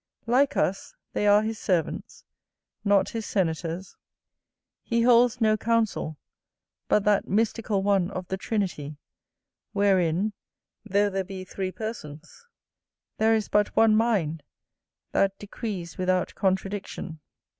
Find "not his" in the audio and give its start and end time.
2.83-3.23